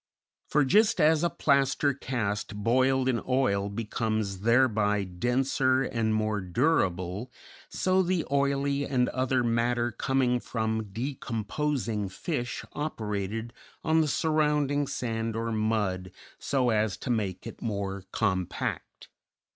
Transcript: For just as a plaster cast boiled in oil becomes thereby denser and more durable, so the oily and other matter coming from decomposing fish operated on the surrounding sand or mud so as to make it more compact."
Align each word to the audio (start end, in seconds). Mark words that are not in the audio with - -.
For 0.47 0.65
just 0.65 0.99
as 0.99 1.23
a 1.23 1.29
plaster 1.29 1.93
cast 1.93 2.55
boiled 2.55 3.07
in 3.07 3.21
oil 3.29 3.69
becomes 3.69 4.39
thereby 4.39 5.03
denser 5.03 5.83
and 5.83 6.11
more 6.15 6.41
durable, 6.41 7.31
so 7.69 8.01
the 8.01 8.25
oily 8.31 8.83
and 8.83 9.09
other 9.09 9.43
matter 9.43 9.91
coming 9.91 10.39
from 10.39 10.85
decomposing 10.85 12.09
fish 12.09 12.65
operated 12.73 13.53
on 13.83 14.01
the 14.01 14.07
surrounding 14.07 14.87
sand 14.87 15.35
or 15.35 15.51
mud 15.51 16.09
so 16.39 16.71
as 16.71 16.97
to 16.97 17.11
make 17.11 17.45
it 17.45 17.61
more 17.61 18.03
compact." 18.11 19.07